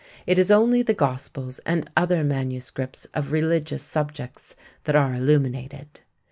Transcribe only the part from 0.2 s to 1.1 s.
It is only the